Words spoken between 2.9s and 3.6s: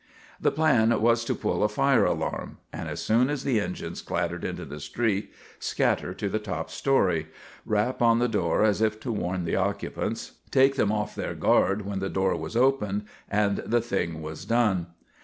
soon as the